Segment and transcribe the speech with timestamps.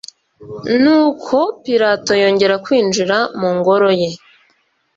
[0.83, 4.09] nuko pilato yongera kwinjira mu ngoro ye